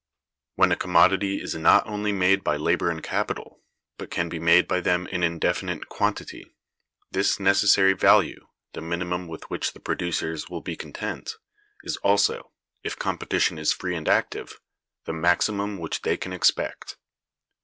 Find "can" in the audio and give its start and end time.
4.09-4.29, 16.17-16.33